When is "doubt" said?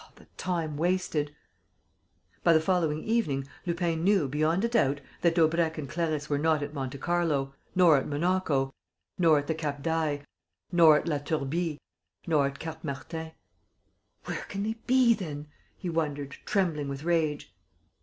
4.67-4.99